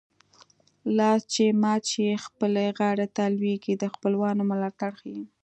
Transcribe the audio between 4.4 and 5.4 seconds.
ملاتړ ښيي